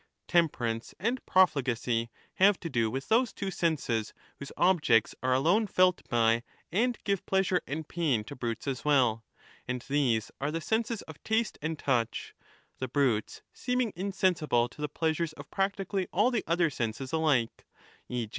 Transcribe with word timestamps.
Temperance 0.27 0.95
and 0.99 1.23
profligacy 1.27 2.09
have 2.37 2.59
to 2.61 2.71
do 2.71 2.89
with 2.89 3.07
those 3.07 3.31
two 3.31 3.51
senses 3.51 4.15
whose 4.39 4.51
objects 4.57 5.13
are 5.21 5.31
alone 5.35 5.67
felt 5.67 6.01
by 6.09 6.41
and 6.71 6.97
give 7.03 7.23
pleasure 7.27 7.61
and 7.67 7.87
pain 7.87 8.23
to 8.23 8.35
brutes 8.35 8.65
as 8.67 8.83
well; 8.83 9.23
and 9.67 9.83
these 9.87 10.31
are 10.41 10.49
the 10.49 10.59
senses 10.59 11.03
of 11.03 11.21
taste 11.23 11.59
and 11.61 11.77
touch, 11.77 12.33
the 12.79 12.87
brutes 12.87 13.43
seeming 13.53 13.93
insensible 13.95 14.67
to 14.69 14.77
1231^ 14.77 14.81
the 14.81 14.89
pleasures 14.99 15.33
of 15.33 15.51
practically 15.51 16.07
all 16.11 16.31
the 16.31 16.43
other 16.47 16.71
senses 16.71 17.13
alike, 17.13 17.67
e. 18.09 18.29